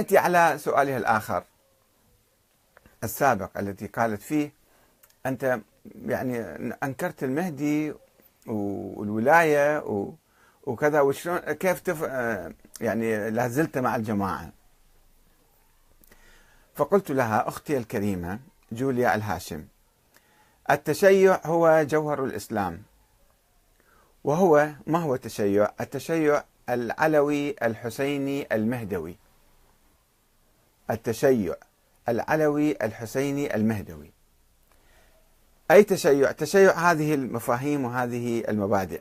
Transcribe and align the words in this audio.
نأتي 0.00 0.18
على 0.18 0.58
سؤالها 0.58 0.96
الآخر 0.96 1.44
السابق 3.04 3.58
التي 3.58 3.86
قالت 3.86 4.22
فيه 4.22 4.52
أنت 5.26 5.60
يعني 6.06 6.38
أنكرت 6.82 7.24
المهدي 7.24 7.94
والولاية 8.46 9.84
وكذا 10.66 11.00
وشلون 11.00 11.38
كيف 11.38 11.80
تف 11.80 12.02
يعني 12.80 13.30
لازلت 13.30 13.78
مع 13.78 13.96
الجماعة 13.96 14.52
فقلت 16.74 17.10
لها 17.10 17.48
أختي 17.48 17.76
الكريمة 17.76 18.38
جوليا 18.72 19.14
الهاشم 19.14 19.64
التشيع 20.70 21.40
هو 21.46 21.82
جوهر 21.88 22.24
الإسلام 22.24 22.82
وهو 24.24 24.68
ما 24.86 24.98
هو 24.98 25.14
التشيع؟ 25.14 25.70
التشيع 25.80 26.44
العلوي 26.68 27.50
الحسيني 27.62 28.46
المهدوي 28.52 29.16
التشيع 30.90 31.54
العلوي 32.08 32.72
الحسيني 32.82 33.54
المهدوي. 33.54 34.12
أي 35.70 35.82
تشيع؟ 35.84 36.32
تشيع 36.32 36.72
هذه 36.72 37.14
المفاهيم 37.14 37.84
وهذه 37.84 38.44
المبادئ. 38.48 39.00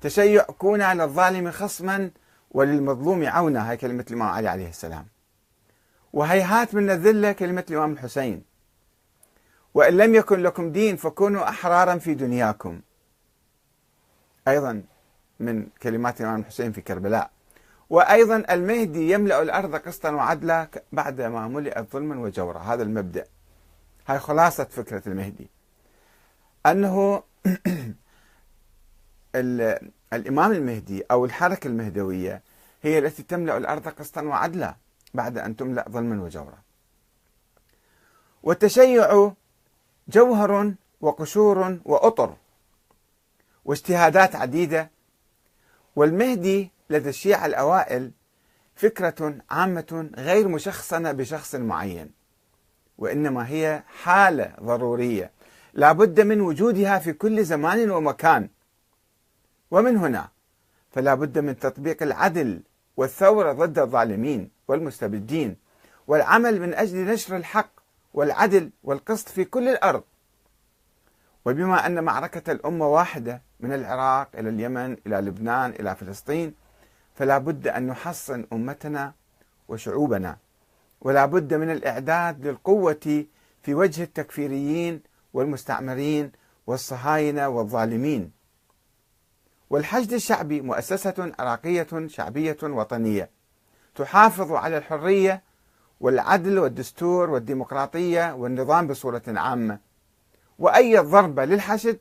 تشيع 0.00 0.42
كون 0.42 0.82
على 0.82 1.04
الظالم 1.04 1.50
خصما 1.50 2.10
وللمظلوم 2.50 3.26
عونا 3.26 3.70
هاي 3.70 3.76
كلمة 3.76 4.04
الإمام 4.10 4.28
علي 4.28 4.48
عليه 4.48 4.68
السلام. 4.68 5.06
وهيهات 6.12 6.74
من 6.74 6.90
الذلة 6.90 7.32
كلمة 7.32 7.64
الإمام 7.70 7.92
الحسين. 7.92 8.44
وإن 9.74 9.96
لم 9.96 10.14
يكن 10.14 10.42
لكم 10.42 10.72
دين 10.72 10.96
فكونوا 10.96 11.48
أحرارا 11.48 11.98
في 11.98 12.14
دنياكم. 12.14 12.80
أيضا 14.48 14.82
من 15.40 15.66
كلمات 15.82 16.20
الإمام 16.20 16.40
الحسين 16.40 16.72
في 16.72 16.80
كربلاء. 16.80 17.30
وأيضا 17.90 18.44
المهدي 18.50 19.10
يملأ 19.10 19.42
الأرض 19.42 19.76
قسطا 19.76 20.10
وعدلا 20.10 20.68
بعدما 20.92 21.48
ملئت 21.48 21.92
ظلما 21.92 22.18
وجورا. 22.18 22.58
هذا 22.58 22.82
المبدأ. 22.82 23.26
هاي 24.06 24.18
خلاصة 24.18 24.64
فكرة 24.64 25.02
المهدي. 25.06 25.50
أنه 26.66 27.22
الإمام 30.12 30.52
المهدي 30.52 31.04
أو 31.10 31.24
الحركة 31.24 31.68
المهدوية 31.68 32.42
هي 32.82 32.98
التي 32.98 33.22
تملأ 33.22 33.56
الأرض 33.56 33.88
قسطا 33.88 34.22
وعدلا 34.22 34.76
بعد 35.14 35.38
أن 35.38 35.56
تملأ 35.56 35.84
ظلما 35.88 36.22
وجورا. 36.22 36.58
والتشيع 38.42 39.32
جوهر 40.08 40.74
وقشور 41.00 41.78
وأطر 41.84 42.36
واجتهادات 43.64 44.36
عديدة. 44.36 44.90
والمهدي 45.96 46.70
لدى 46.90 47.08
الشيعة 47.08 47.46
الأوائل 47.46 48.10
فكرة 48.74 49.34
عامة 49.50 50.10
غير 50.16 50.48
مشخصنة 50.48 51.12
بشخص 51.12 51.54
معين 51.54 52.10
وإنما 52.98 53.48
هي 53.48 53.82
حالة 54.02 54.52
ضرورية 54.62 55.30
لا 55.74 55.92
بد 55.92 56.20
من 56.20 56.40
وجودها 56.40 56.98
في 56.98 57.12
كل 57.12 57.44
زمان 57.44 57.90
ومكان. 57.90 58.48
ومن 59.70 59.96
هنا 59.96 60.28
فلا 60.90 61.14
بد 61.14 61.38
من 61.38 61.58
تطبيق 61.58 62.02
العدل 62.02 62.60
والثورة 62.96 63.52
ضد 63.52 63.78
الظالمين 63.78 64.50
والمستبدين 64.68 65.56
والعمل 66.06 66.60
من 66.60 66.74
أجل 66.74 67.04
نشر 67.04 67.36
الحق 67.36 67.70
والعدل 68.14 68.70
والقسط 68.84 69.28
في 69.28 69.44
كل 69.44 69.68
الأرض. 69.68 70.02
وبما 71.44 71.86
أن 71.86 72.04
معركة 72.04 72.52
الأمة 72.52 72.88
واحدة 72.88 73.42
من 73.60 73.72
العراق 73.72 74.28
إلى 74.34 74.48
اليمن 74.48 74.96
إلى 75.06 75.16
لبنان 75.16 75.70
إلى 75.70 75.94
فلسطين 75.96 76.54
فلا 77.16 77.38
بد 77.38 77.68
أن 77.68 77.86
نحصن 77.86 78.46
أمتنا 78.52 79.12
وشعوبنا 79.68 80.36
ولا 81.00 81.26
بد 81.26 81.54
من 81.54 81.70
الإعداد 81.70 82.46
للقوة 82.46 83.24
في 83.62 83.74
وجه 83.74 84.02
التكفيريين 84.02 85.02
والمستعمرين 85.34 86.32
والصهاينة 86.66 87.48
والظالمين. 87.48 88.30
والحشد 89.70 90.12
الشعبي 90.12 90.60
مؤسسة 90.60 91.32
عراقية 91.38 92.06
شعبية 92.06 92.56
وطنية 92.62 93.30
تحافظ 93.94 94.52
على 94.52 94.78
الحرية 94.78 95.42
والعدل 96.00 96.58
والدستور 96.58 97.30
والديمقراطية 97.30 98.34
والنظام 98.34 98.86
بصورة 98.86 99.22
عامة. 99.26 99.78
وأي 100.58 100.98
ضربة 100.98 101.44
للحشد 101.44 101.98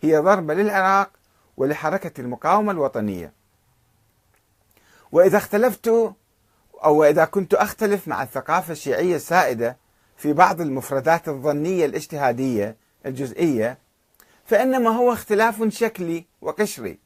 هي 0.00 0.18
ضربة 0.18 0.54
للعراق 0.54 1.10
ولحركة 1.56 2.20
المقاومة 2.20 2.72
الوطنية. 2.72 3.43
وإذا 5.14 5.36
اختلفت 5.38 6.14
أو 6.84 7.04
إذا 7.04 7.24
كنت 7.24 7.54
أختلف 7.54 8.08
مع 8.08 8.22
الثقافة 8.22 8.72
الشيعية 8.72 9.16
السائدة 9.16 9.76
في 10.16 10.32
بعض 10.32 10.60
المفردات 10.60 11.28
الظنية 11.28 11.86
الاجتهادية 11.86 12.76
الجزئية 13.06 13.78
فإنما 14.44 14.90
هو 14.90 15.12
اختلاف 15.12 15.68
شكلي 15.68 16.26
وقشري. 16.40 16.98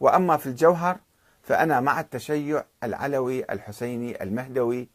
وأما 0.00 0.36
في 0.36 0.46
الجوهر 0.46 0.98
فأنا 1.42 1.80
مع 1.80 2.00
التشيع 2.00 2.64
العلوي 2.84 3.44
الحسيني 3.50 4.22
المهدوي 4.22 4.88